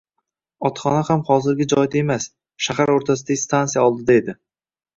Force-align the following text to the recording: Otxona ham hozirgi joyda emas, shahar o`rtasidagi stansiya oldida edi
Otxona 0.69 1.03
ham 1.09 1.21
hozirgi 1.27 1.67
joyda 1.75 2.01
emas, 2.01 2.27
shahar 2.69 2.95
o`rtasidagi 2.97 3.41
stansiya 3.45 3.87
oldida 3.93 4.21
edi 4.21 4.39